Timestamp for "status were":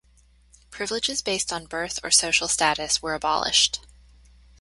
2.47-3.13